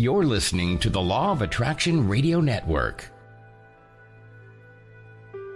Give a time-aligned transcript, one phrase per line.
[0.00, 3.10] You're listening to the Law of Attraction Radio Network.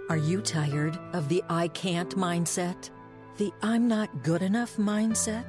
[0.09, 2.89] Are you tired of the I can't mindset?
[3.37, 5.45] The I'm not good enough mindset?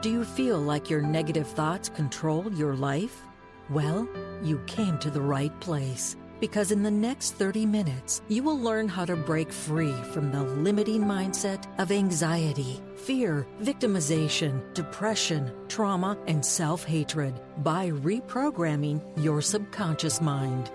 [0.00, 3.20] Do you feel like your negative thoughts control your life?
[3.68, 4.08] Well,
[4.42, 8.88] you came to the right place because in the next 30 minutes, you will learn
[8.88, 16.44] how to break free from the limiting mindset of anxiety, fear, victimization, depression, trauma, and
[16.44, 20.70] self hatred by reprogramming your subconscious mind.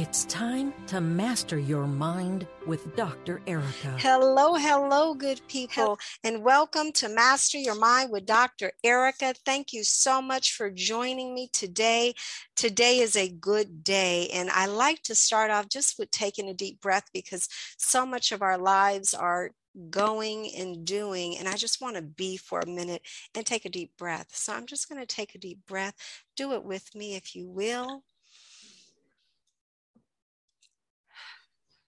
[0.00, 3.42] It's time to master your mind with Dr.
[3.48, 3.96] Erika.
[3.98, 8.70] Hello, hello, good people, and welcome to Master Your Mind with Dr.
[8.84, 9.34] Erika.
[9.44, 12.14] Thank you so much for joining me today.
[12.54, 16.54] Today is a good day, and I like to start off just with taking a
[16.54, 19.50] deep breath because so much of our lives are
[19.90, 21.36] going and doing.
[21.36, 23.02] And I just want to be for a minute
[23.34, 24.28] and take a deep breath.
[24.30, 25.94] So I'm just going to take a deep breath.
[26.36, 28.04] Do it with me if you will.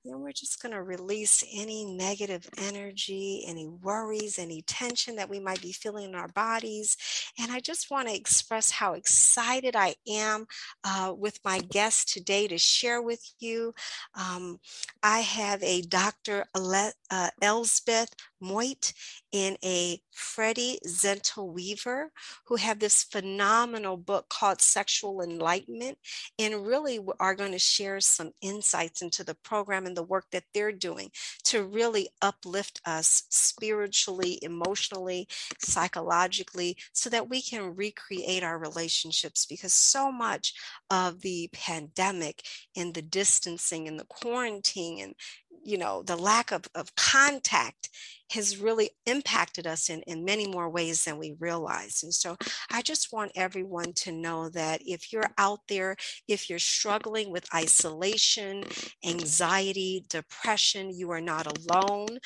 [0.05, 5.39] Then we're just going to release any negative energy, any worries, any tension that we
[5.39, 6.97] might be feeling in our bodies.
[7.39, 10.47] And I just want to express how excited I am
[10.84, 13.75] uh, with my guest today to share with you.
[14.15, 14.59] Um,
[15.03, 16.47] I have a Dr.
[16.55, 18.92] uh, Elsbeth Meuth
[19.33, 22.12] in a Freddy Zental Weaver,
[22.47, 25.98] who have this phenomenal book called Sexual Enlightenment,
[26.38, 30.44] and really are going to share some insights into the program and the work that
[30.52, 31.10] they're doing
[31.44, 39.47] to really uplift us spiritually, emotionally, psychologically, so that we can recreate our relationships.
[39.47, 40.54] Because so much
[40.91, 42.42] of the pandemic
[42.77, 45.14] and the distancing and the quarantine and
[45.62, 47.91] you know the lack of, of contact
[48.30, 52.03] has really impacted us in, in many more ways than we realize.
[52.03, 52.36] And so
[52.70, 55.97] I just want everyone to know that if you're out there,
[56.28, 58.64] if you're struggling with isolation,
[59.05, 62.19] anxiety, depression, you are not alone.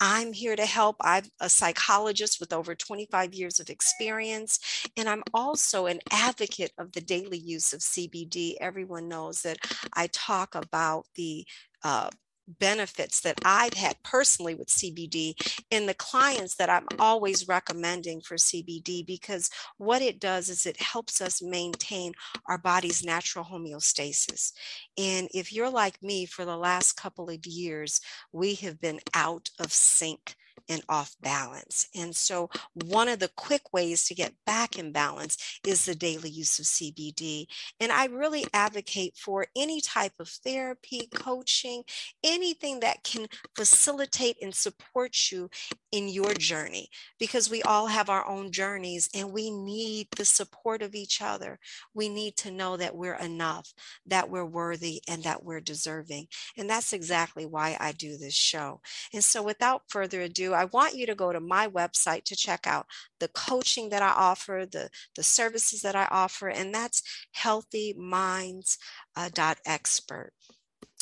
[0.00, 0.96] I'm here to help.
[1.00, 4.60] I'm a psychologist with over 25 years of experience,
[4.96, 8.54] and I'm also an advocate of the daily use of CBD.
[8.60, 9.58] Everyone knows that
[9.94, 11.44] I talk about the
[11.82, 12.10] uh,
[12.58, 15.34] benefits that I've had personally with CBD
[15.70, 20.80] in the clients that I'm always recommending for CBD because what it does is it
[20.80, 22.12] helps us maintain
[22.46, 24.52] our body's natural homeostasis.
[24.96, 28.00] And if you're like me for the last couple of years,
[28.32, 30.36] we have been out of sync
[30.68, 31.88] and off balance.
[31.94, 36.30] And so, one of the quick ways to get back in balance is the daily
[36.30, 37.46] use of CBD.
[37.80, 41.84] And I really advocate for any type of therapy, coaching,
[42.22, 43.26] anything that can
[43.56, 45.50] facilitate and support you
[45.92, 46.88] in your journey
[47.18, 51.58] because we all have our own journeys and we need the support of each other.
[51.94, 53.72] We need to know that we're enough,
[54.06, 56.28] that we're worthy, and that we're deserving.
[56.56, 58.80] And that's exactly why I do this show.
[59.12, 62.66] And so, without further ado, I want you to go to my website to check
[62.66, 62.86] out
[63.20, 67.02] the coaching that I offer, the, the services that I offer, and that's
[67.36, 70.32] healthyminds.expert.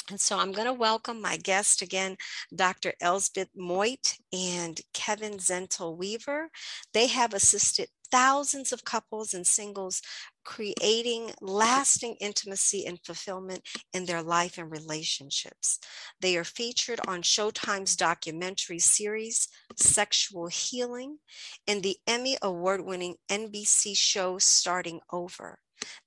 [0.09, 2.17] And so I'm going to welcome my guest again,
[2.55, 2.93] Dr.
[3.01, 6.51] Elsbeth Meuth and Kevin Zental Weaver.
[6.93, 10.01] They have assisted thousands of couples and singles
[10.47, 13.61] creating lasting intimacy and fulfillment
[13.93, 15.81] in their life and relationships.
[16.21, 21.19] They are featured on Showtime's documentary series, Sexual Healing,
[21.67, 25.59] and the Emmy Award winning NBC show Starting Over.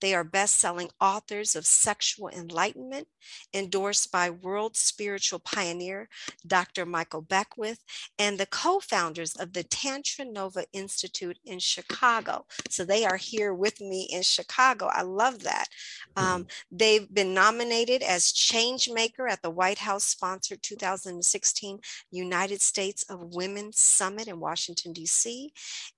[0.02, 3.08] They are best selling authors of Sexual Enlightenment,
[3.54, 6.10] endorsed by world spiritual pioneer
[6.46, 6.86] Dr.
[6.86, 7.80] Michael Beckwith,
[8.18, 12.46] and the co founders of the TantraNova Institute in Chicago.
[12.70, 14.90] So they are here with me in Chicago.
[14.92, 15.68] I love that.
[16.16, 16.78] Um, mm-hmm.
[16.78, 21.80] they've been nominated as Change Maker at the White House sponsored 2016
[22.12, 25.52] United States of Women Summit in Washington, D.C.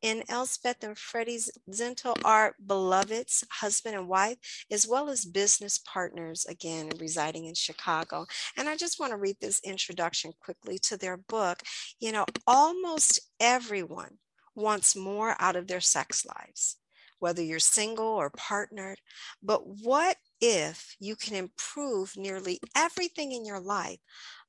[0.03, 1.39] And Elsbeth and Freddy
[1.69, 4.37] Zental are beloveds husband and wife,
[4.71, 8.25] as well as business partners, again, residing in Chicago.
[8.57, 11.61] And I just want to read this introduction quickly to their book.
[11.99, 14.17] You know, almost everyone
[14.55, 16.77] wants more out of their sex lives,
[17.19, 18.99] whether you're single or partnered.
[19.41, 23.99] But what if you can improve nearly everything in your life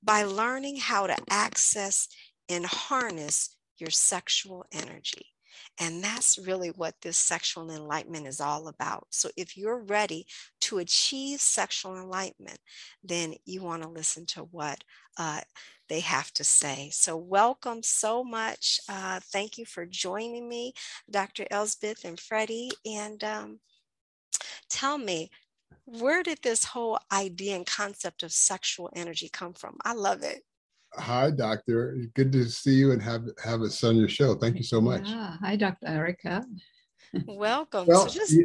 [0.03, 2.08] by learning how to access
[2.49, 5.31] and harness your sexual energy?
[5.81, 9.06] And that's really what this sexual enlightenment is all about.
[9.10, 10.26] So if you're ready
[10.62, 12.58] to achieve sexual enlightenment,
[13.02, 14.82] then you want to listen to what
[15.19, 15.40] uh,
[15.88, 16.88] they have to say.
[16.90, 18.81] So, welcome so much.
[18.88, 20.72] Uh, thank you for joining me,
[21.10, 21.46] Dr.
[21.50, 22.70] Elsbeth and Freddy.
[22.87, 23.60] And um,
[24.69, 25.31] Tell me,
[25.84, 29.76] where did this whole idea and concept of sexual energy come from?
[29.84, 30.44] I love it.
[30.97, 31.97] Hi, doctor.
[32.15, 34.35] Good to see you and have have us on your show.
[34.35, 35.09] Thank you so much.
[35.09, 35.37] Yeah.
[35.41, 35.87] Hi, Dr.
[35.87, 36.44] Erika.
[37.27, 37.87] Welcome.
[37.87, 38.37] Well, so just...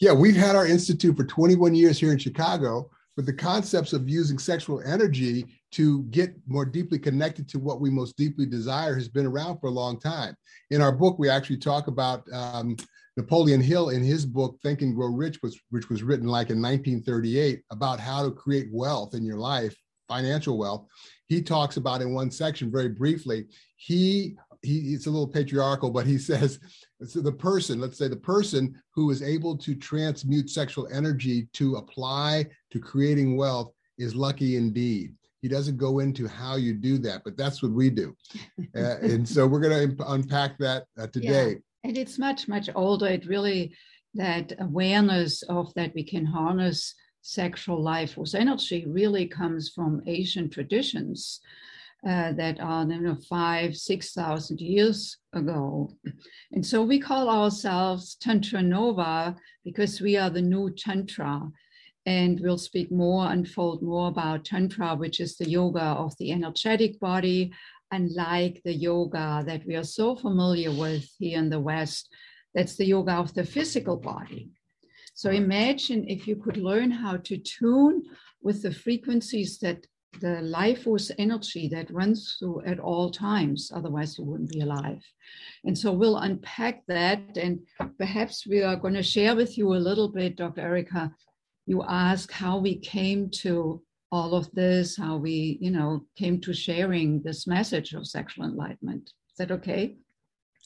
[0.00, 4.08] yeah, we've had our institute for 21 years here in Chicago, but the concepts of
[4.08, 9.08] using sexual energy to get more deeply connected to what we most deeply desire has
[9.08, 10.34] been around for a long time.
[10.70, 12.76] In our book, we actually talk about um,
[13.16, 16.60] Napoleon Hill in his book Think and Grow Rich, was, which was written like in
[16.62, 19.76] 1938 about how to create wealth in your life,
[20.08, 20.86] financial wealth.
[21.30, 23.46] He talks about in one section very briefly.
[23.76, 26.58] He he it's a little patriarchal, but he says
[27.06, 31.76] so the person, let's say the person who is able to transmute sexual energy to
[31.76, 35.14] apply to creating wealth is lucky indeed.
[35.40, 38.14] He doesn't go into how you do that, but that's what we do.
[38.76, 41.50] uh, and so we're going to unpack that uh, today.
[41.50, 41.54] Yeah.
[41.84, 43.06] And it's much, much older.
[43.06, 43.72] It really,
[44.14, 50.48] that awareness of that we can harness sexual life with energy really comes from Asian
[50.48, 51.40] traditions
[52.06, 55.92] uh, that are you know, five, 6,000 years ago.
[56.52, 61.42] And so we call ourselves TantraNova because we are the new Tantra.
[62.06, 66.98] And we'll speak more, unfold more about Tantra, which is the yoga of the energetic
[66.98, 67.52] body,
[67.92, 72.08] unlike the yoga that we are so familiar with here in the West.
[72.54, 74.50] That's the yoga of the physical body.
[75.20, 78.04] So imagine if you could learn how to tune
[78.40, 79.86] with the frequencies that
[80.18, 83.70] the life force energy that runs through at all times.
[83.74, 85.02] Otherwise, you wouldn't be alive.
[85.64, 87.36] And so we'll unpack that.
[87.36, 87.60] And
[87.98, 90.62] perhaps we are going to share with you a little bit, Dr.
[90.62, 91.12] Erika.
[91.66, 96.54] You ask how we came to all of this, how we, you know, came to
[96.54, 99.12] sharing this message of sexual enlightenment.
[99.32, 99.96] Is that okay?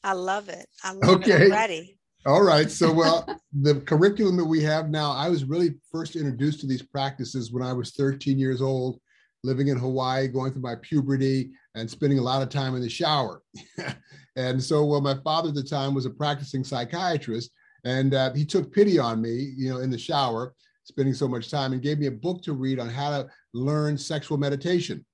[0.04, 0.68] I love it.
[0.84, 1.32] I love okay.
[1.32, 1.98] it already.
[2.26, 2.70] All right.
[2.70, 6.82] So, well, the curriculum that we have now, I was really first introduced to these
[6.82, 9.00] practices when I was 13 years old
[9.42, 12.88] living in Hawaii, going through my puberty, and spending a lot of time in the
[12.88, 13.42] shower.
[14.36, 17.50] and so, well, my father at the time was a practicing psychiatrist,
[17.84, 20.54] and uh, he took pity on me, you know, in the shower,
[20.84, 23.98] spending so much time, and gave me a book to read on how to learn
[23.98, 25.04] sexual meditation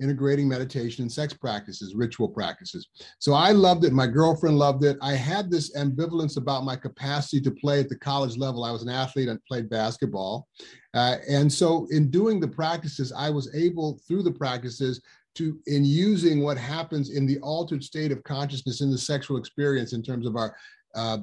[0.00, 2.88] integrating meditation and sex practices, ritual practices.
[3.18, 3.92] So I loved it.
[3.92, 4.96] My girlfriend loved it.
[5.02, 8.64] I had this ambivalence about my capacity to play at the college level.
[8.64, 10.46] I was an athlete and played basketball.
[10.94, 15.00] Uh, and so in doing the practices, I was able, through the practices,
[15.34, 19.92] to in using what happens in the altered state of consciousness in the sexual experience
[19.92, 20.56] in terms of our
[20.94, 21.18] uh,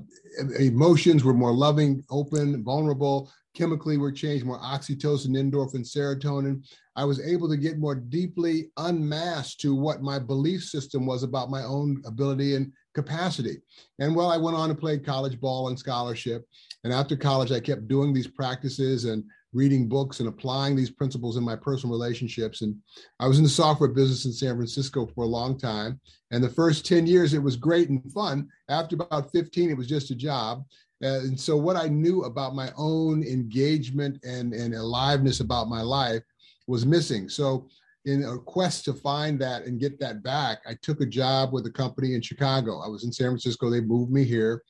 [0.60, 3.32] emotions were more loving, open, vulnerable.
[3.56, 6.64] Chemically, we're changed more oxytocin, endorphin, serotonin.
[6.96, 11.50] I was able to get more deeply unmasked to what my belief system was about
[11.50, 13.58] my own ability and capacity.
[14.00, 16.46] And well, I went on to play college ball and scholarship.
[16.84, 19.24] And after college, I kept doing these practices and
[19.56, 22.62] reading books and applying these principles in my personal relationships.
[22.62, 22.76] And
[23.20, 26.00] I was in the software business in San Francisco for a long time.
[26.32, 28.50] And the first 10 years, it was great and fun.
[28.70, 30.66] After about 15, it was just a job.
[31.06, 36.24] And so, what I knew about my own engagement and, and aliveness about my life
[36.68, 37.30] was missing.
[37.30, 37.68] So,
[38.06, 41.66] in a quest to find that and get that back, I took a job with
[41.66, 42.80] a company in Chicago.
[42.80, 43.70] I was in San Francisco.
[43.70, 44.64] They moved me here.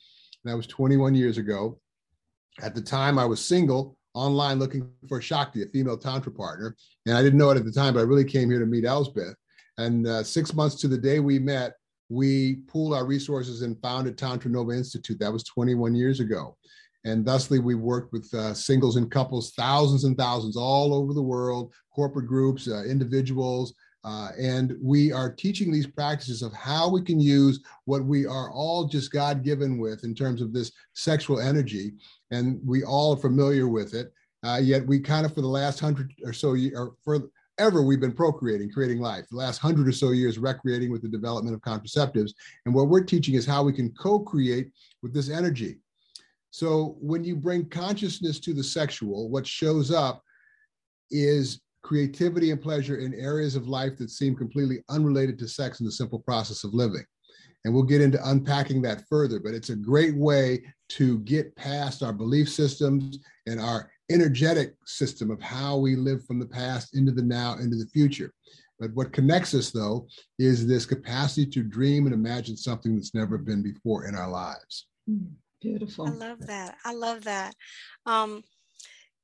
[0.43, 1.79] And that was 21 years ago.
[2.61, 6.75] At the time, I was single, online looking for Shakti, a female Tantra partner.
[7.05, 8.85] And I didn't know it at the time, but I really came here to meet
[8.85, 9.35] Elsbeth.
[9.77, 11.73] And uh, six months to the day we met,
[12.09, 15.19] we pooled our resources and founded TantraNova Institute.
[15.19, 16.55] That was 21 years ago.
[17.03, 21.21] And thusly, we worked with uh, singles and couples, thousands and thousands all over the
[21.21, 23.73] world, corporate groups, uh, individuals.
[24.03, 28.51] Uh, and we are teaching these practices of how we can use what we are
[28.51, 31.93] all just God given with in terms of this sexual energy.
[32.31, 34.11] And we all are familiar with it.
[34.43, 36.95] Uh, yet we kind of, for the last hundred or so, years, or
[37.57, 39.25] forever, we've been procreating, creating life.
[39.29, 42.31] The last hundred or so years, recreating with the development of contraceptives.
[42.65, 44.71] And what we're teaching is how we can co create
[45.01, 45.77] with this energy.
[46.51, 50.23] So when you bring consciousness to the sexual, what shows up
[51.11, 55.87] is creativity and pleasure in areas of life that seem completely unrelated to sex and
[55.87, 57.03] the simple process of living.
[57.63, 62.03] And we'll get into unpacking that further, but it's a great way to get past
[62.03, 67.11] our belief systems and our energetic system of how we live from the past into
[67.11, 68.33] the now, into the future.
[68.79, 70.07] But what connects us, though,
[70.37, 74.87] is this capacity to dream and imagine something that's never been before in our lives.
[75.09, 75.31] Mm.
[75.61, 76.07] Beautiful.
[76.07, 76.75] I love that.
[76.85, 77.55] I love that.
[78.05, 78.43] Um,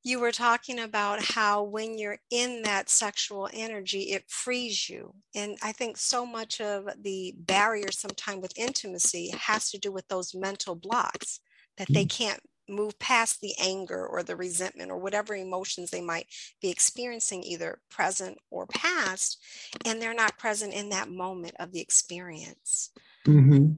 [0.04, 5.14] you were talking about how when you're in that sexual energy, it frees you.
[5.36, 10.08] And I think so much of the barrier sometimes with intimacy has to do with
[10.08, 11.40] those mental blocks
[11.78, 12.10] that they mm.
[12.10, 12.40] can't
[12.72, 16.28] move past the anger or the resentment or whatever emotions they might
[16.62, 19.38] be experiencing, either present or past,
[19.86, 22.92] and they're not present in that moment of the experience.
[23.28, 23.74] Mm-hmm.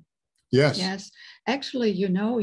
[0.51, 0.77] Yes.
[0.77, 1.11] Yes.
[1.47, 2.41] Actually, you know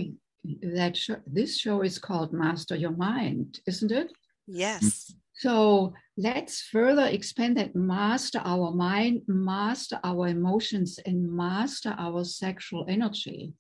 [0.63, 4.11] that this show is called Master Your Mind, isn't it?
[4.47, 5.15] Yes.
[5.35, 12.85] So let's further expand that master our mind, master our emotions, and master our sexual
[12.89, 13.55] energy.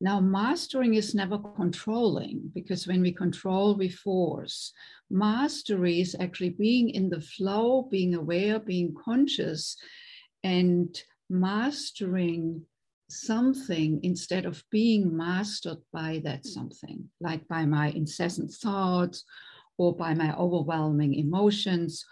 [0.00, 4.72] Now, mastering is never controlling because when we control, we force.
[5.10, 9.76] Mastery is actually being in the flow, being aware, being conscious,
[10.44, 10.96] and
[11.28, 12.62] mastering
[13.08, 19.24] something instead of being mastered by that something, like by my incessant thoughts
[19.78, 22.04] or by my overwhelming emotions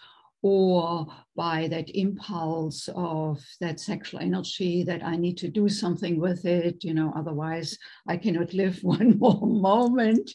[0.45, 6.45] or by that impulse of that sexual energy that I need to do something with
[6.45, 10.31] it, you know, otherwise I cannot live one more moment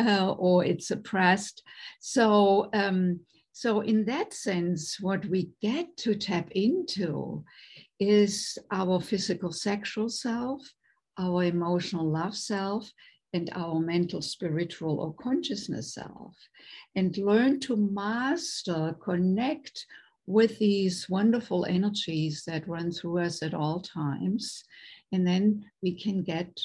[0.00, 1.62] uh, or it's suppressed.
[2.00, 3.20] So, um,
[3.52, 7.44] so in that sense, what we get to tap into
[8.00, 10.62] is our physical sexual self,
[11.18, 12.90] our emotional love self,
[13.32, 16.36] and our mental, spiritual, or consciousness self,
[16.94, 19.86] and learn to master, connect
[20.26, 24.64] with these wonderful energies that run through us at all times.
[25.12, 26.58] And then we can get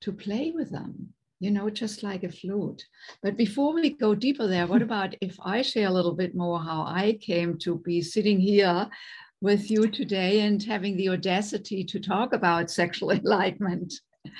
[0.00, 2.82] to play with them, you know, just like a flute.
[3.22, 6.60] But before we go deeper there, what about if I share a little bit more
[6.60, 8.88] how I came to be sitting here
[9.40, 13.92] with you today and having the audacity to talk about sexual enlightenment?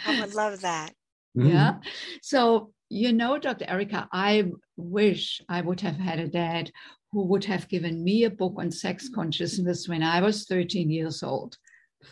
[0.07, 0.95] I would love that.
[1.37, 1.49] Mm-hmm.
[1.49, 1.75] Yeah.
[2.23, 3.65] So, you know, Dr.
[3.69, 6.71] Erika, I wish I would have had a dad
[7.13, 11.23] who would have given me a book on sex consciousness when I was 13 years
[11.23, 11.57] old.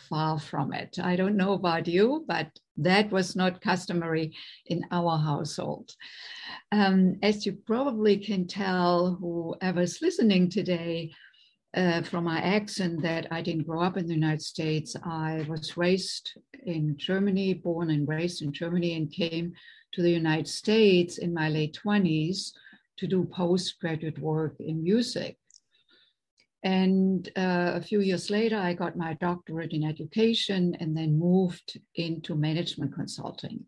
[0.09, 0.97] Far from it.
[1.01, 4.33] I don't know about you, but that was not customary
[4.65, 5.91] in our household.
[6.71, 11.11] Um, as you probably can tell, whoever's listening today,
[11.75, 14.95] uh, from my accent that I didn't grow up in the United States.
[15.03, 16.33] I was raised
[16.65, 19.53] in Germany, born and raised in Germany, and came
[19.93, 22.51] to the United States in my late 20s
[22.97, 25.37] to do postgraduate work in music.
[26.63, 31.79] And uh, a few years later, I got my doctorate in education and then moved
[31.95, 33.65] into management consulting.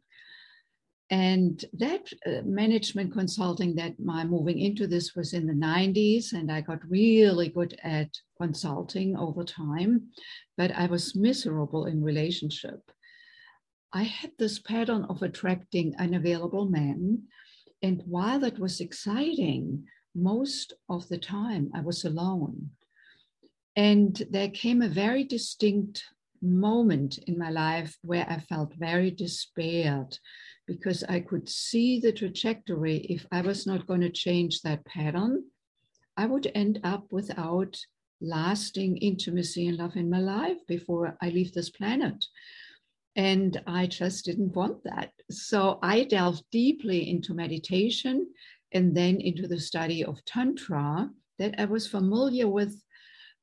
[1.12, 6.52] And that uh, management consulting that my moving into this was in the 90s, and
[6.52, 8.10] I got really good at
[8.42, 10.10] consulting over time,
[10.58, 12.92] but I was miserable in relationship.
[13.94, 17.24] I had this pattern of attracting unavailable men.
[17.84, 19.86] And while that was exciting,
[20.16, 22.72] most of the time I was alone.
[23.76, 26.04] And there came a very distinct
[26.42, 30.18] moment in my life where I felt very despaired
[30.68, 32.98] because I could see the trajectory.
[32.98, 35.44] If I was not going to change that pattern,
[36.18, 37.78] I would end up without
[38.22, 42.26] lasting intimacy and love in my life before I leave this planet.
[43.16, 45.12] And I just didn't want that.
[45.30, 48.28] So I delved deeply into meditation
[48.72, 52.82] and then into the study of Tantra that I was familiar with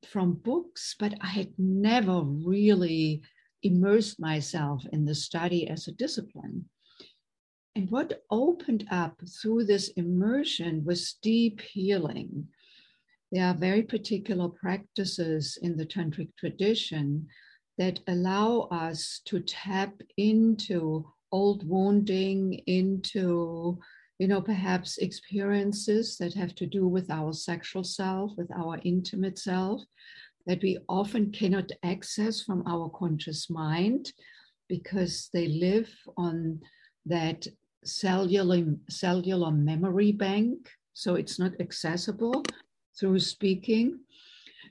[0.07, 3.21] from books, but I had never really
[3.63, 6.65] immersed myself in the study as a discipline.
[7.75, 12.47] And what opened up through this immersion was deep healing.
[13.31, 17.27] There are very particular practices in the tantric tradition
[17.79, 23.79] that allow us to tap into old wounding, into
[24.19, 29.39] you know, perhaps experiences that have to do with our sexual self, with our intimate
[29.39, 29.81] self,
[30.45, 34.13] that we often cannot access from our conscious mind
[34.69, 36.59] because they live on
[37.05, 37.47] that
[37.83, 42.43] cellular, cellular memory bank, so it's not accessible
[42.99, 43.99] through speaking.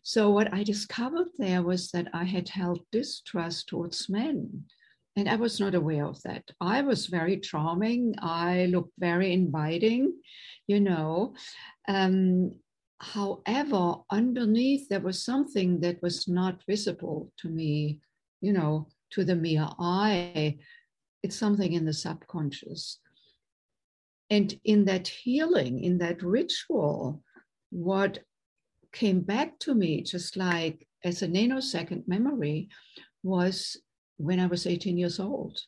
[0.03, 4.65] So, what I discovered there was that I had held distrust towards men.
[5.15, 6.43] And I was not aware of that.
[6.61, 8.15] I was very charming.
[8.21, 10.15] I looked very inviting,
[10.67, 11.35] you know.
[11.87, 12.55] Um,
[12.99, 18.01] however, underneath, there was something that was not visible to me,
[18.41, 20.57] you know, to the mere eye.
[21.23, 22.99] It's something in the subconscious.
[24.31, 27.23] And in that healing, in that ritual,
[27.71, 28.21] what
[28.93, 32.69] came back to me, just like as a nanosecond memory,
[33.23, 33.77] was
[34.17, 35.59] when I was 18 years old.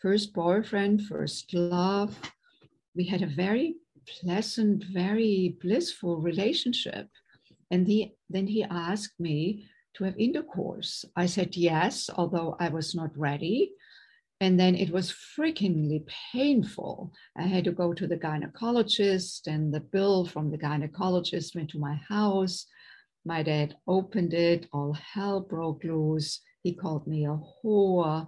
[0.00, 2.18] First boyfriend, first love.
[2.94, 3.76] We had a very
[4.06, 7.08] pleasant, very blissful relationship.
[7.70, 11.04] And the, then he asked me to have intercourse.
[11.16, 13.72] I said yes, although I was not ready.
[14.40, 17.12] And then it was freakingly painful.
[17.36, 21.78] I had to go to the gynecologist, and the bill from the gynecologist went to
[21.80, 22.66] my house.
[23.24, 26.40] My dad opened it, all hell broke loose.
[26.62, 28.26] He called me a whore.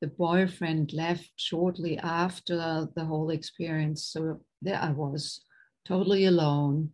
[0.00, 4.06] The boyfriend left shortly after the whole experience.
[4.06, 5.44] So there I was,
[5.86, 6.92] totally alone,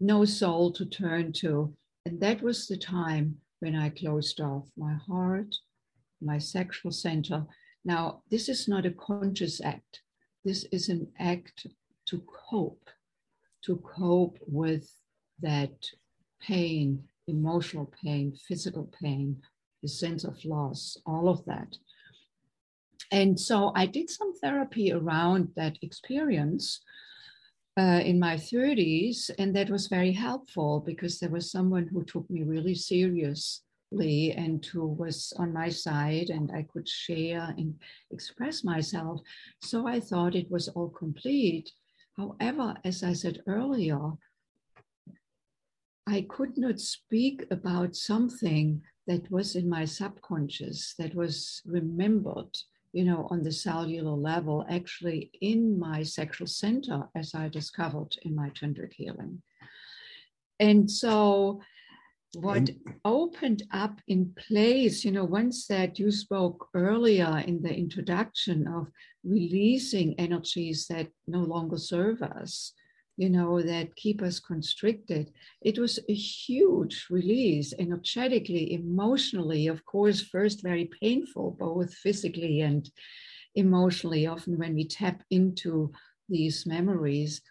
[0.00, 1.76] no soul to turn to.
[2.06, 5.54] And that was the time when I closed off my heart,
[6.22, 7.46] my sexual center.
[7.84, 10.02] Now, this is not a conscious act.
[10.44, 11.66] This is an act
[12.06, 12.88] to cope,
[13.64, 14.92] to cope with
[15.40, 15.86] that
[16.40, 19.42] pain, emotional pain, physical pain,
[19.82, 21.76] the sense of loss, all of that.
[23.12, 26.80] And so I did some therapy around that experience
[27.78, 32.28] uh, in my 30s, and that was very helpful because there was someone who took
[32.30, 37.74] me really seriously and who was on my side, and I could share and
[38.10, 39.20] express myself.
[39.62, 41.70] So I thought it was all complete.
[42.16, 44.12] However, as I said earlier,
[46.06, 52.56] I could not speak about something that was in my subconscious, that was remembered
[52.92, 58.34] you know, on the cellular level, actually in my sexual center, as I discovered in
[58.34, 59.42] my tantric healing.
[60.58, 61.60] And so,
[62.34, 62.70] what
[63.04, 68.86] opened up in place, you know, once that you spoke earlier in the introduction of
[69.24, 72.72] releasing energies that no longer serve us,
[73.16, 75.32] you know, that keep us constricted.
[75.60, 82.88] It was a huge release energetically, emotionally, of course, first very painful, both physically and
[83.56, 85.90] emotionally, often when we tap into
[86.28, 87.42] these memories.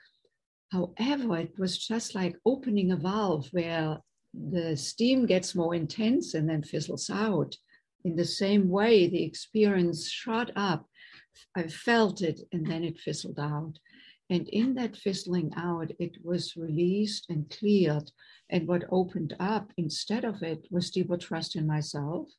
[0.72, 4.00] However, it was just like opening a valve where
[4.34, 7.56] the steam gets more intense and then fizzles out.
[8.06, 10.88] In the same way, the experience shot up.
[11.56, 13.80] I felt it and then it fizzled out.
[14.30, 18.12] And in that fizzling out, it was released and cleared.
[18.50, 22.30] And what opened up instead of it was deeper trust in myself,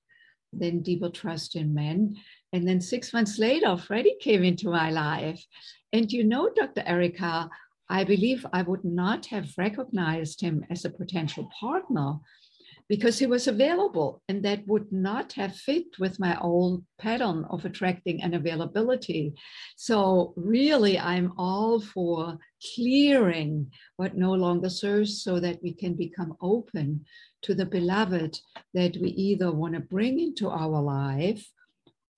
[0.53, 2.17] then deeper trust in men.
[2.53, 5.45] And then six months later, Freddy came into my life.
[5.93, 6.83] And you know, Dr.
[6.87, 7.51] Erika,
[7.91, 12.21] I believe I would not have recognized him as a potential partner
[12.89, 17.65] because he was available and that would not have fit with my old pattern of
[17.65, 19.35] attracting and availability.
[19.77, 22.39] So really i'm all for
[22.75, 27.05] clearing what no longer serves so that we can become open
[27.43, 28.41] to the beloved
[28.75, 31.45] that we either want to bring into our life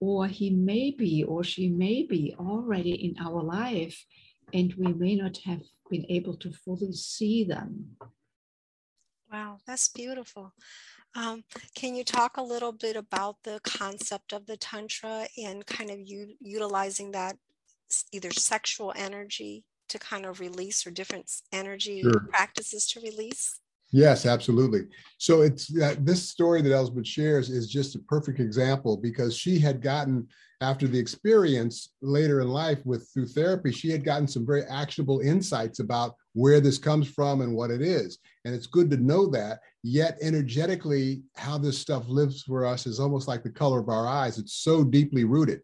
[0.01, 4.05] or he may be or she may be already in our life
[4.53, 7.97] and we may not have been able to fully see them
[9.33, 10.53] Wow, that's beautiful.
[11.15, 15.91] Um, can you talk a little bit about the concept of the Tantra and kind
[15.91, 17.37] of u- utilizing that
[18.13, 22.27] either sexual energy to kind of release or different energy sure.
[22.29, 23.61] practices to release?
[23.93, 24.87] Yes, absolutely.
[25.19, 29.59] So it's uh, this story that Elsbeth shares is just a perfect example because she
[29.59, 30.27] had gotten
[30.63, 35.21] after the experience later in life with through therapy, she had gotten some very actionable
[35.21, 38.19] insights about where this comes from and what it is.
[38.45, 39.59] And it's good to know that.
[39.83, 44.07] Yet energetically, how this stuff lives for us is almost like the color of our
[44.07, 44.39] eyes.
[44.39, 45.61] It's so deeply rooted.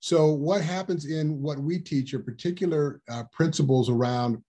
[0.00, 4.42] So what happens in what we teach are particular uh, principles around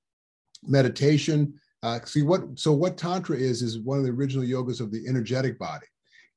[0.68, 1.54] meditation,
[1.86, 5.08] uh, see what so what tantra is is one of the original yogas of the
[5.08, 5.86] energetic body,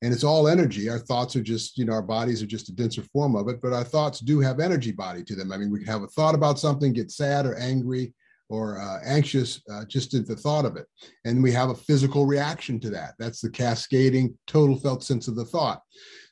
[0.03, 0.87] and it's all energy.
[0.87, 3.59] Our thoughts are just you know our bodies are just a denser form of it,
[3.59, 5.51] but our thoughts do have energy body to them.
[5.51, 8.13] I mean, we can have a thought about something, get sad or angry
[8.47, 10.85] or uh, anxious uh, just at the thought of it,
[11.25, 13.15] and we have a physical reaction to that.
[13.17, 15.81] That's the cascading total felt sense of the thought.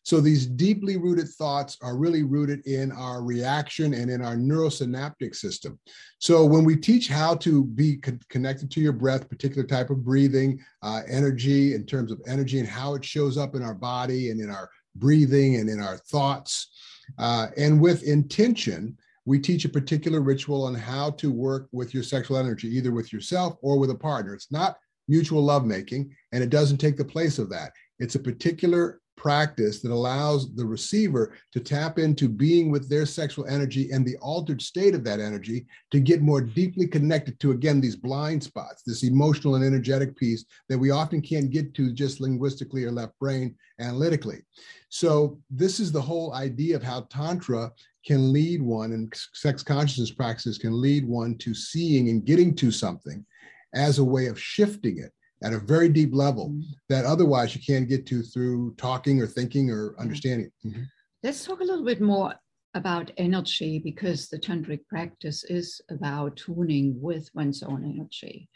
[0.08, 5.36] So these deeply rooted thoughts are really rooted in our reaction and in our neurosynaptic
[5.36, 5.78] system.
[6.20, 10.06] So when we teach how to be con- connected to your breath, particular type of
[10.06, 14.30] breathing, uh, energy in terms of energy and how it shows up in our body
[14.30, 16.70] and in our breathing and in our thoughts,
[17.17, 22.04] uh, and with intention, we teach a particular ritual on how to work with your
[22.04, 24.34] sexual energy, either with yourself or with a partner.
[24.34, 24.78] It's not
[25.10, 27.74] mutual lovemaking, and it doesn't take the place of that.
[28.00, 33.45] It's a particular practice that allows the receiver to tap into being with their sexual
[33.47, 37.82] energy and the altered state of that energy to get more deeply connected to, again,
[37.82, 42.21] these blind spots, this emotional and energetic piece that we often can't get to just
[42.21, 44.38] linguistically or left brain analytically.
[44.89, 47.71] So, this is the whole idea of how Tantra
[48.06, 52.71] can lead one and sex consciousness practices can lead one to seeing and getting to
[52.71, 53.25] something
[53.75, 55.12] as a way of shifting it
[55.43, 56.62] at a very deep level mm-hmm.
[56.89, 60.52] that otherwise you can't get to through talking or thinking or understanding.
[60.65, 60.84] Mm-hmm.
[61.23, 62.34] Let's talk a little bit more
[62.73, 68.50] about energy because the tantric practice is about tuning with one's own energy.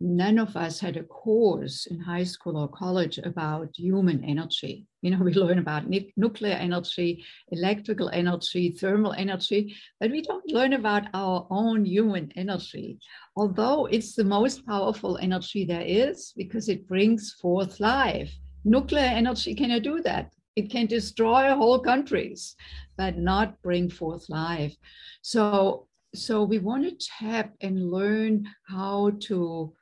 [0.00, 4.86] None of us had a course in high school or college about human energy.
[5.02, 10.74] You know, we learn about nuclear energy, electrical energy, thermal energy, but we don't learn
[10.74, 13.00] about our own human energy.
[13.36, 18.32] Although it's the most powerful energy there is because it brings forth life.
[18.64, 20.32] Nuclear energy cannot do that.
[20.54, 22.54] It can destroy whole countries,
[22.96, 24.76] but not bring forth life.
[25.22, 29.72] So, so we want to tap and learn how to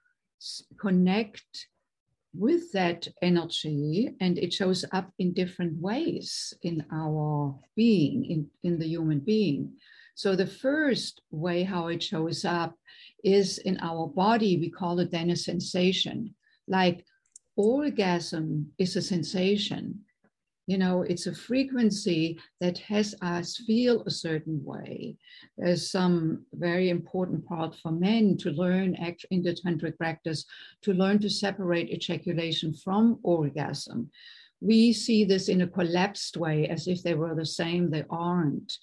[0.78, 1.68] connect
[2.34, 8.78] with that energy and it shows up in different ways in our being in, in
[8.78, 9.72] the human being.
[10.14, 12.74] So the first way how it shows up
[13.24, 16.34] is in our body we call it then a sensation.
[16.68, 17.04] Like
[17.56, 20.00] orgasm is a sensation
[20.66, 25.16] you know it's a frequency that has us feel a certain way.
[25.56, 28.96] There's some very important part for men to learn
[29.30, 30.44] in the tantric practice
[30.82, 34.10] to learn to separate ejaculation from orgasm.
[34.60, 38.78] We see this in a collapsed way as if they were the same they aren't.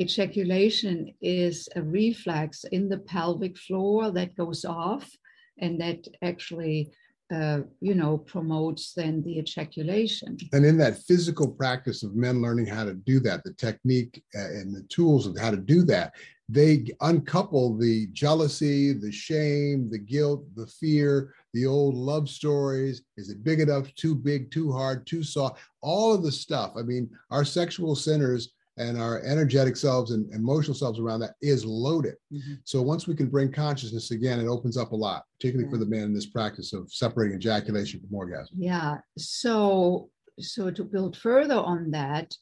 [0.00, 5.10] Ejaculation is a reflex in the pelvic floor that goes off
[5.58, 6.90] and that actually
[7.32, 10.36] uh, you know, promotes then the ejaculation.
[10.52, 14.40] And in that physical practice of men learning how to do that, the technique uh,
[14.40, 16.14] and the tools of how to do that,
[16.48, 23.02] they uncouple the jealousy, the shame, the guilt, the fear, the old love stories.
[23.16, 23.94] Is it big enough?
[23.94, 25.60] Too big, too hard, too soft?
[25.80, 26.72] All of the stuff.
[26.76, 31.64] I mean, our sexual centers and our energetic selves and emotional selves around that is
[31.64, 32.14] loaded.
[32.32, 32.54] Mm-hmm.
[32.64, 35.78] So once we can bring consciousness again, it opens up a lot, particularly yeah.
[35.78, 38.56] for the man in this practice of separating ejaculation from orgasm.
[38.58, 38.98] Yeah.
[39.18, 42.34] So so to build further on that,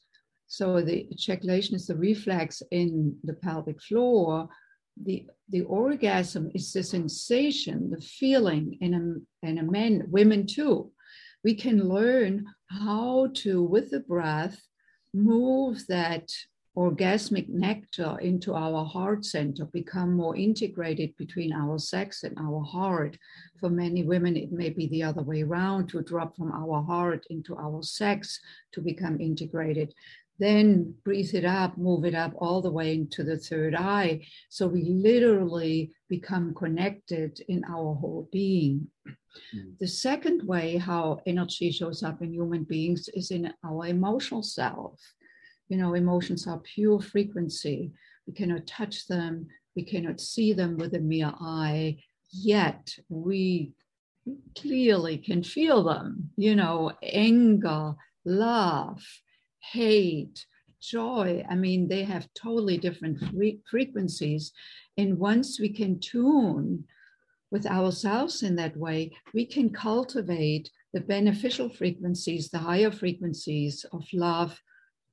[0.47, 4.47] so the ejaculation is the reflex in the pelvic floor.
[5.05, 10.91] The the orgasm is the sensation, the feeling in a in a man, women too.
[11.43, 14.61] We can learn how to, with the breath,
[15.13, 16.29] move that
[16.77, 23.17] orgasmic nectar into our heart center, become more integrated between our sex and our heart.
[23.59, 27.25] For many women, it may be the other way around to drop from our heart
[27.29, 28.39] into our sex
[28.73, 29.93] to become integrated.
[30.37, 34.25] Then breathe it up, move it up all the way into the third eye.
[34.47, 38.87] So we literally become connected in our whole being.
[39.55, 39.77] Mm.
[39.79, 44.99] The second way how energy shows up in human beings is in our emotional self.
[45.69, 47.91] You know, emotions are pure frequency.
[48.27, 51.97] We cannot touch them, we cannot see them with a mere eye,
[52.31, 53.73] yet we
[54.57, 56.31] clearly can feel them.
[56.35, 57.95] You know, anger,
[58.25, 59.03] love,
[59.59, 60.45] hate,
[60.81, 61.43] joy.
[61.49, 64.51] I mean, they have totally different fre- frequencies.
[64.97, 66.85] And once we can tune
[67.51, 74.05] with ourselves in that way, we can cultivate the beneficial frequencies, the higher frequencies of
[74.13, 74.59] love,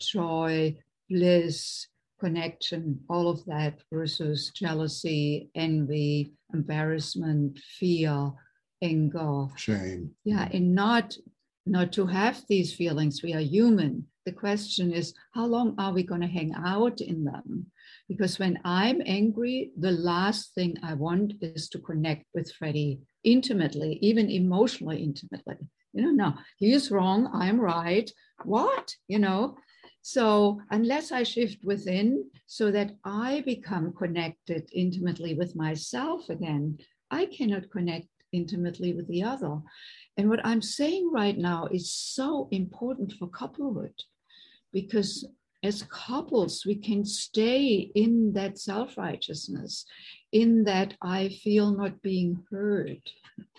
[0.01, 0.77] joy,
[1.09, 1.87] bliss,
[2.19, 8.33] connection, all of that versus jealousy, envy, embarrassment, fear,
[8.83, 10.11] anger, shame.
[10.25, 11.17] Yeah, and not
[11.67, 13.23] not to have these feelings.
[13.23, 14.07] We are human.
[14.27, 17.67] The question is, how long are we going to hang out in them?
[18.09, 24.01] Because when I'm angry, the last thing I want is to connect with Freddy intimately,
[24.03, 25.59] even emotionally intimately.
[25.93, 28.11] You know, no, he is wrong, I'm right.
[28.43, 28.97] What?
[29.07, 29.59] You know?
[30.03, 36.79] So, unless I shift within so that I become connected intimately with myself again,
[37.13, 39.61] I cannot connect intimately with the other.
[40.17, 43.95] And what I'm saying right now is so important for couplehood
[44.77, 45.27] because
[45.63, 49.87] as couples, we can stay in that self righteousness,
[50.33, 53.01] in that I feel not being heard,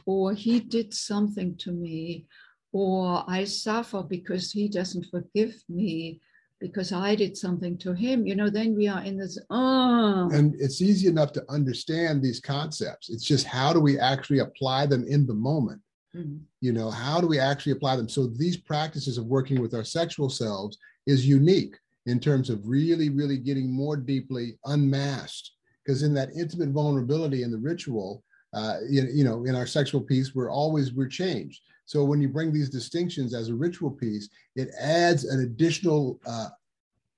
[0.05, 2.27] or he did something to me,
[2.71, 6.21] or I suffer because he doesn't forgive me
[6.59, 10.29] because I did something to him, you know, then we are in this, oh.
[10.31, 13.09] And it's easy enough to understand these concepts.
[13.09, 15.81] It's just how do we actually apply them in the moment?
[16.17, 16.37] Mm-hmm.
[16.61, 18.09] You know, how do we actually apply them?
[18.09, 21.75] So these practices of working with our sexual selves is unique
[22.05, 25.51] in terms of really, really getting more deeply unmasked.
[25.85, 30.01] Because in that intimate vulnerability in the ritual, uh, you, you know, in our sexual
[30.01, 31.61] piece, we're always we're changed.
[31.85, 36.49] So when you bring these distinctions as a ritual piece, it adds an additional uh,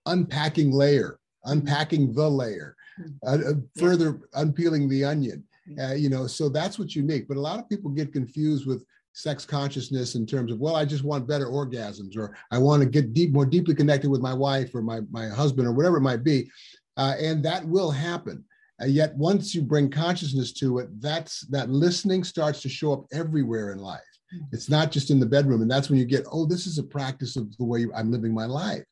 [0.05, 3.07] unpacking layer, unpacking the layer, hmm.
[3.25, 5.43] uh, uh, further unpeeling the onion.
[5.79, 7.27] Uh, you know, so that's what's unique.
[7.27, 10.85] But a lot of people get confused with sex consciousness in terms of well i
[10.85, 14.33] just want better orgasms or i want to get deep more deeply connected with my
[14.33, 16.49] wife or my, my husband or whatever it might be
[16.97, 18.43] uh, and that will happen
[18.81, 23.05] uh, yet once you bring consciousness to it that's that listening starts to show up
[23.11, 23.99] everywhere in life
[24.31, 24.43] hmm.
[24.51, 26.83] it's not just in the bedroom and that's when you get oh this is a
[26.83, 28.85] practice of the way i'm living my life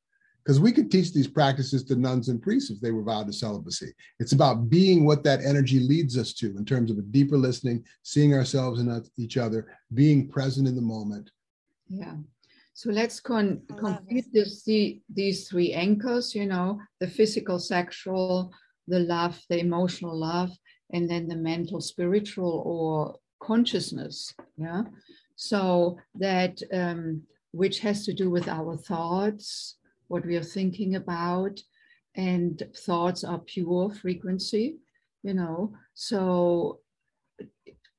[0.47, 3.33] because we could teach these practices to nuns and priests if they were vowed to
[3.33, 3.91] celibacy.
[4.17, 7.83] It's about being what that energy leads us to in terms of a deeper listening,
[8.03, 11.31] seeing ourselves and each other, being present in the moment.
[11.89, 12.15] Yeah.
[12.73, 18.53] So let's con- complete this, the, these three anchors, you know, the physical, sexual,
[18.87, 20.51] the love, the emotional love,
[20.93, 24.33] and then the mental, spiritual, or consciousness.
[24.55, 24.83] Yeah.
[25.35, 29.73] So that, um, which has to do with our thoughts,
[30.07, 31.59] what we are thinking about
[32.15, 34.77] and thoughts are pure frequency
[35.27, 35.73] you know.
[35.93, 36.79] So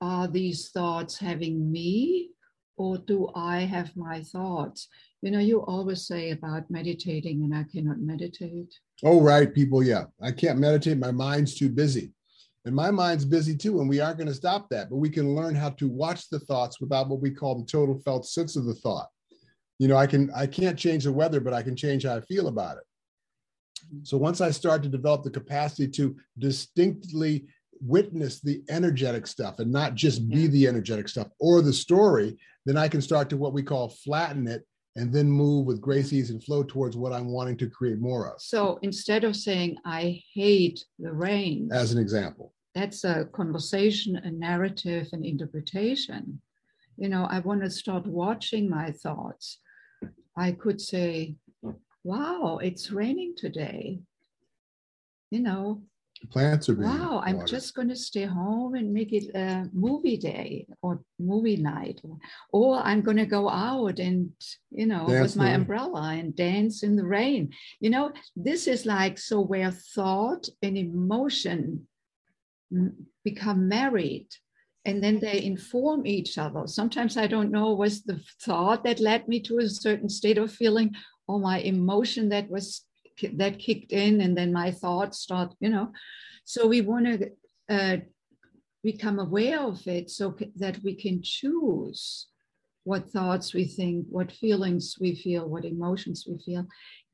[0.00, 2.30] are these thoughts having me
[2.76, 4.88] or do i have my thoughts?
[5.22, 8.72] You know you always say about meditating and i cannot meditate.
[9.04, 10.04] Oh right people yeah.
[10.22, 10.98] I can't meditate.
[10.98, 12.12] My mind's too busy.
[12.64, 15.34] And my mind's busy too and we aren't going to stop that but we can
[15.34, 18.64] learn how to watch the thoughts without what we call the total felt sense of
[18.66, 19.08] the thought
[19.78, 22.20] you know i can i can't change the weather but i can change how i
[22.20, 22.84] feel about it.
[24.02, 27.46] So once i start to develop the capacity to distinctly
[27.80, 32.36] witness the energetic stuff and not just be the energetic stuff or the story
[32.66, 36.12] then i can start to what we call flatten it and then move with grace
[36.12, 38.40] ease and flow towards what i'm wanting to create more of.
[38.42, 42.52] So instead of saying i hate the rain as an example.
[42.74, 46.42] that's a conversation a narrative an interpretation.
[46.96, 49.60] You know i want to start watching my thoughts
[50.38, 51.34] I could say,
[52.04, 53.98] wow, it's raining today.
[55.30, 55.82] You know,
[56.32, 60.66] plants are wow i'm just going to stay home and make it a movie day
[60.82, 62.18] or movie night or,
[62.52, 64.30] or i'm going to go out and
[64.70, 67.52] you know dance with my umbrella and dance in the rain.
[67.80, 71.86] You know this is like so where thought and emotion
[73.24, 74.28] become married
[74.84, 76.66] and then they inform each other.
[76.66, 80.52] Sometimes I don't know was the thought that led me to a certain state of
[80.52, 80.94] feeling,
[81.26, 82.84] or my emotion that was
[83.34, 85.92] that kicked in, and then my thoughts start, you know.
[86.44, 87.30] So we want to
[87.68, 87.96] uh,
[88.82, 92.28] become aware of it so that we can choose
[92.84, 96.66] what thoughts we think, what feelings we feel, what emotions we feel,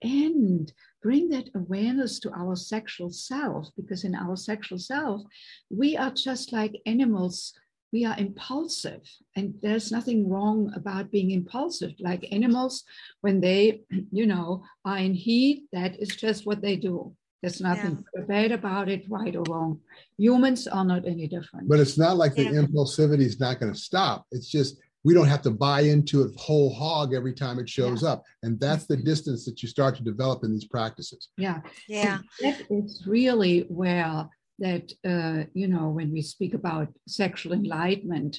[0.04, 0.70] and
[1.02, 5.22] bring that awareness to our sexual self because in our sexual self
[5.70, 7.54] we are just like animals.
[7.92, 9.02] We are impulsive
[9.36, 11.92] and there's nothing wrong about being impulsive.
[12.00, 12.84] Like animals
[13.22, 17.16] when they you know are in heat that is just what they do.
[17.40, 18.24] There's nothing yeah.
[18.26, 19.80] bad about it right or wrong.
[20.16, 21.68] Humans are not any different.
[21.68, 22.50] But it's not like yeah.
[22.50, 24.24] the impulsivity is not going to stop.
[24.30, 28.02] It's just we don't have to buy into it whole hog every time it shows
[28.02, 28.10] yeah.
[28.10, 32.18] up and that's the distance that you start to develop in these practices yeah yeah
[32.42, 38.38] and that is really where that, uh, you know, when we speak about sexual enlightenment,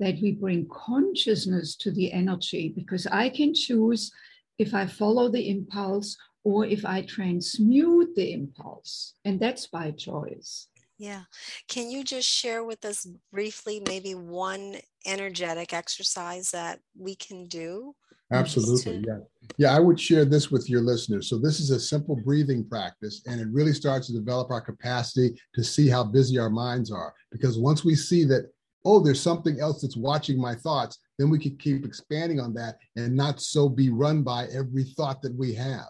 [0.00, 4.12] that we bring consciousness to the energy because I can choose
[4.58, 9.14] if I follow the impulse or if I transmute the impulse.
[9.24, 10.68] And that's by choice.
[10.98, 11.22] Yeah.
[11.68, 17.94] Can you just share with us briefly, maybe one energetic exercise that we can do?
[18.32, 19.04] Absolutely.
[19.06, 19.18] Yeah.
[19.56, 19.74] Yeah.
[19.74, 21.30] I would share this with your listeners.
[21.30, 25.40] So, this is a simple breathing practice, and it really starts to develop our capacity
[25.54, 27.14] to see how busy our minds are.
[27.32, 28.50] Because once we see that,
[28.84, 32.76] oh, there's something else that's watching my thoughts, then we can keep expanding on that
[32.96, 35.88] and not so be run by every thought that we have.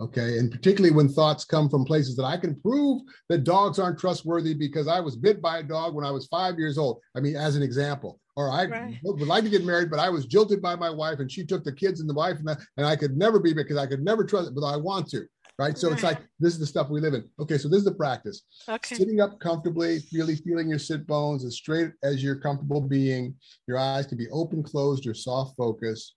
[0.00, 0.38] Okay.
[0.38, 4.54] And particularly when thoughts come from places that I can prove that dogs aren't trustworthy
[4.54, 7.00] because I was bit by a dog when I was five years old.
[7.16, 8.98] I mean, as an example, or I right.
[9.04, 11.62] would like to get married, but I was jilted by my wife and she took
[11.62, 14.02] the kids and the wife and, that, and I could never be because I could
[14.02, 15.24] never trust it, but I want to.
[15.56, 15.78] Right.
[15.78, 15.94] So right.
[15.94, 17.30] it's like this is the stuff we live in.
[17.38, 17.58] Okay.
[17.58, 18.42] So this is the practice.
[18.68, 18.96] Okay.
[18.96, 23.36] Sitting up comfortably, really feeling your sit bones as straight as you're comfortable being.
[23.68, 26.16] Your eyes can be open, closed, or soft focus.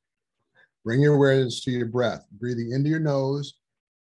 [0.84, 3.54] Bring your awareness to your breath, breathing into your nose,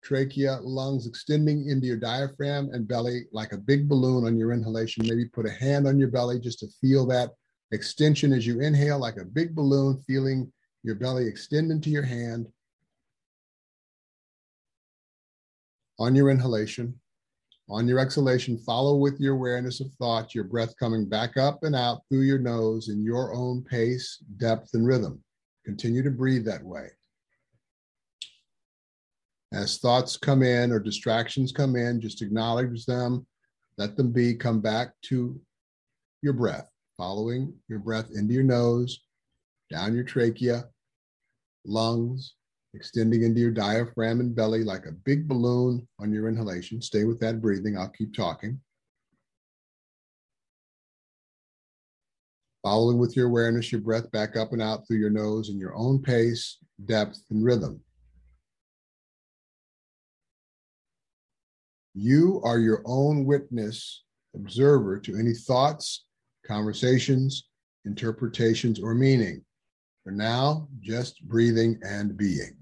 [0.02, 5.06] trachea, lungs extending into your diaphragm and belly like a big balloon on your inhalation.
[5.06, 7.30] Maybe put a hand on your belly just to feel that
[7.72, 12.46] extension as you inhale, like a big balloon, feeling your belly extend into your hand.
[15.98, 17.00] On your inhalation,
[17.68, 21.74] on your exhalation, follow with your awareness of thought, your breath coming back up and
[21.74, 25.22] out through your nose in your own pace, depth, and rhythm.
[25.64, 26.90] Continue to breathe that way.
[29.56, 33.26] As thoughts come in or distractions come in, just acknowledge them,
[33.78, 35.40] let them be, come back to
[36.20, 39.00] your breath following your breath into your nose,
[39.70, 40.66] down your trachea,
[41.64, 42.34] lungs,
[42.74, 46.82] extending into your diaphragm and belly like a big balloon on your inhalation.
[46.82, 47.78] Stay with that breathing.
[47.78, 48.60] I'll keep talking.
[52.62, 55.74] Following with your awareness, your breath back up and out through your nose in your
[55.74, 57.80] own pace, depth, and rhythm.
[61.98, 64.04] You are your own witness,
[64.34, 66.04] observer to any thoughts,
[66.46, 67.48] conversations,
[67.86, 69.42] interpretations, or meaning.
[70.04, 72.58] For now, just breathing and being.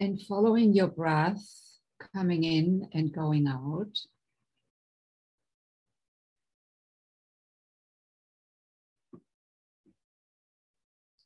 [0.00, 1.46] And following your breath
[2.12, 3.96] coming in and going out.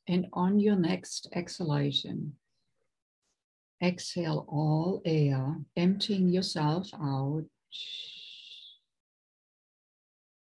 [0.07, 2.35] And on your next exhalation,
[3.83, 7.43] exhale all air, emptying yourself out.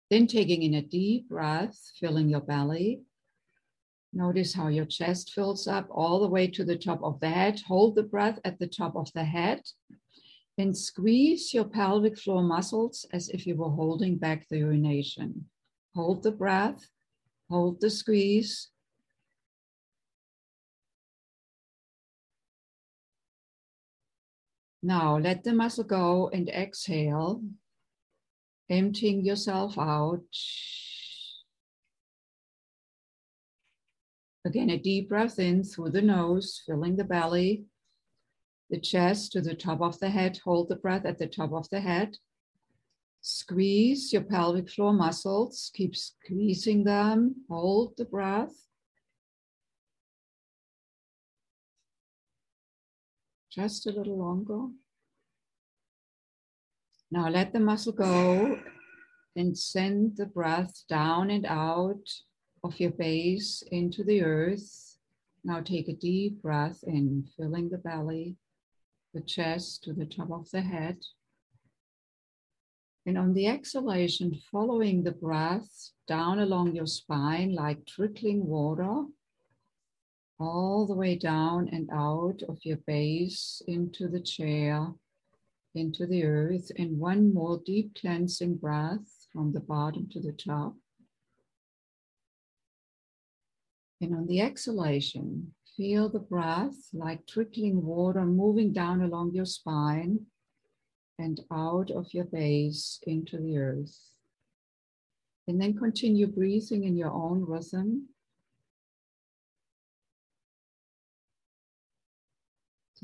[0.09, 3.01] Then taking in a deep breath, filling your belly.
[4.13, 7.59] Notice how your chest fills up all the way to the top of the head.
[7.67, 9.61] Hold the breath at the top of the head.
[10.57, 15.45] Then squeeze your pelvic floor muscles as if you were holding back the urination.
[15.93, 16.89] Hold the breath,
[17.49, 18.69] hold the squeeze.
[24.83, 27.41] Now let the muscle go and exhale,
[28.69, 30.23] emptying yourself out.
[34.45, 37.65] Again, a deep breath in through the nose, filling the belly,
[38.69, 40.39] the chest to the top of the head.
[40.43, 42.17] Hold the breath at the top of the head.
[43.21, 45.71] Squeeze your pelvic floor muscles.
[45.73, 47.35] Keep squeezing them.
[47.49, 48.66] Hold the breath.
[53.57, 54.67] Just a little longer.
[57.09, 58.59] Now let the muscle go
[59.35, 62.07] and send the breath down and out
[62.63, 64.99] of your base into the earth.
[65.43, 68.35] Now take a deep breath in, filling the belly,
[69.15, 70.99] the chest to the top of the head.
[73.07, 79.05] And on the exhalation, following the breath down along your spine like trickling water,
[80.39, 84.93] all the way down and out of your base into the chair,
[85.73, 90.75] into the earth, and one more deep cleansing breath from the bottom to the top.
[93.99, 100.25] And on the exhalation, feel the breath like trickling water moving down along your spine
[101.19, 103.99] and out of your base into the earth.
[105.47, 108.09] And then continue breathing in your own rhythm.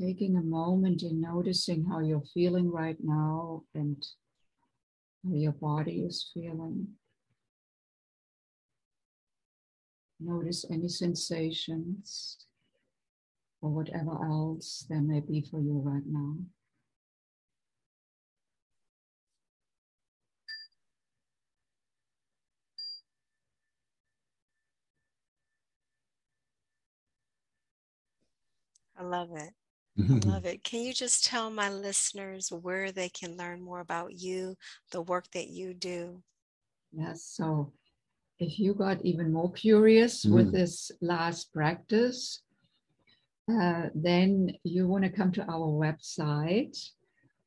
[0.00, 4.04] Taking a moment and noticing how you're feeling right now and
[5.24, 6.88] how your body is feeling.
[10.18, 12.38] Notice any sensations
[13.60, 16.36] or whatever else there may be for you right now.
[28.96, 29.63] I love it.
[29.98, 30.64] I love it.
[30.64, 34.56] Can you just tell my listeners where they can learn more about you,
[34.90, 36.22] the work that you do?
[36.92, 37.24] Yes.
[37.24, 37.72] So
[38.38, 40.34] if you got even more curious mm.
[40.34, 42.42] with this last practice,
[43.50, 46.76] uh, then you want to come to our website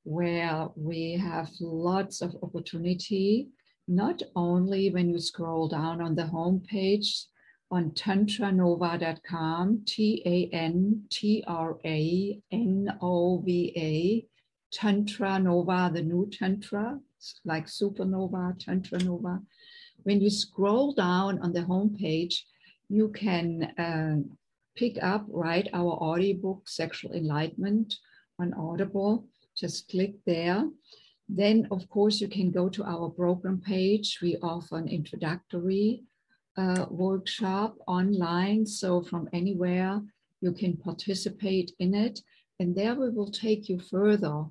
[0.03, 3.49] where we have lots of opportunity,
[3.89, 7.25] not only when you scroll down on the homepage
[7.69, 14.25] on tantranova.com, T A N T R A N O V A,
[14.71, 16.99] Tantra Nova, the new Tantra,
[17.45, 19.41] like Supernova, Tantra Nova.
[20.03, 22.35] When you scroll down on the homepage,
[22.89, 24.17] you can uh,
[24.75, 27.95] pick up, right, our audiobook, Sexual Enlightenment
[28.39, 29.25] on Audible.
[29.57, 30.69] Just click there.
[31.27, 34.19] Then, of course, you can go to our program page.
[34.21, 36.03] We offer an introductory
[36.57, 38.65] uh, workshop online.
[38.65, 40.01] So, from anywhere,
[40.41, 42.19] you can participate in it.
[42.59, 44.45] And there we will take you further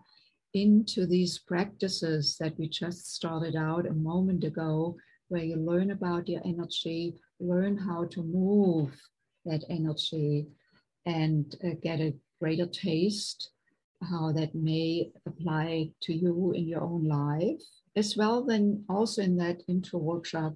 [0.55, 4.97] into these practices that we just started out a moment ago,
[5.29, 8.91] where you learn about your energy, learn how to move
[9.45, 10.47] that energy,
[11.05, 13.51] and uh, get a greater taste
[14.03, 17.63] how that may apply to you in your own life.
[17.97, 20.55] As well, then also in that intro workshop,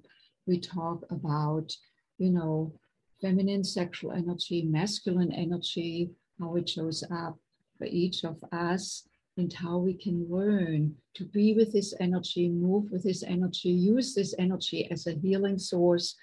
[0.51, 1.71] we talk about,
[2.17, 2.73] you know,
[3.21, 7.37] feminine sexual energy, masculine energy, how it shows up
[7.77, 12.91] for each of us and how we can learn to be with this energy, move
[12.91, 16.17] with this energy, use this energy as a healing source,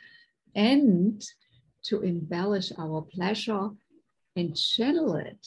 [0.55, 1.25] and
[1.85, 3.71] to embellish our pleasure
[4.37, 5.47] and channel it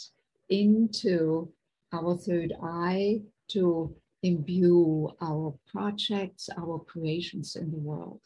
[0.50, 1.48] into
[1.94, 8.20] our third eye to imbue our projects, our creations in the world.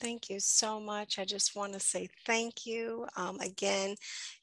[0.00, 1.18] Thank you so much.
[1.18, 3.06] I just want to say thank you.
[3.16, 3.96] Um, again,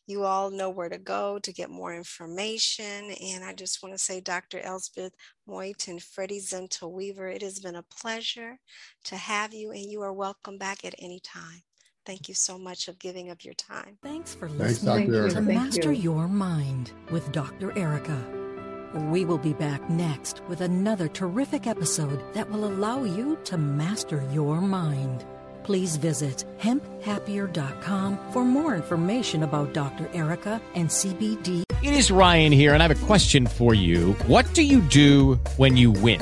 [0.08, 3.12] you all know where to go to get more information.
[3.22, 4.60] And I just want to say, Dr.
[4.60, 5.14] Elsbeth
[5.48, 8.60] Meuth and Freddy Zental Weaver, it has been a pleasure
[9.06, 11.62] to have you, and you are welcome back at any time.
[12.06, 13.98] Thank you so much of giving up your time.
[14.02, 15.30] Thanks for Thanks, listening Dr.
[15.30, 15.42] to Erika.
[15.42, 17.78] Master Your Mind with Dr.
[17.78, 18.20] Erika.
[18.96, 24.28] We will be back next with another terrific episode that will allow you to master
[24.32, 25.26] your mind.
[25.64, 30.10] Please visit hemphappier.com for more information about Dr.
[30.14, 31.64] Erika and CBD.
[31.82, 34.14] It is Ryan here, and I have a question for you.
[34.28, 36.22] What do you do when you win?